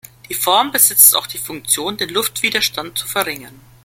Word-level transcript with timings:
Die 0.29 0.33
Form 0.33 0.71
besitzt 0.71 1.15
auch 1.15 1.27
die 1.27 1.37
Funktion, 1.37 1.95
den 1.95 2.09
Luftwiderstand 2.09 2.97
zu 2.97 3.05
verringern. 3.05 3.59